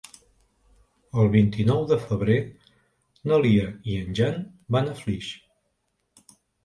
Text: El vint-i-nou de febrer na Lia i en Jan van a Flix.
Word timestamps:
El 1.23 1.27
vint-i-nou 1.33 1.83
de 1.91 1.97
febrer 2.05 2.37
na 3.33 3.39
Lia 3.45 3.67
i 3.93 4.01
en 4.05 4.17
Jan 4.21 4.41
van 4.77 4.91
a 4.91 4.97
Flix. 5.03 5.29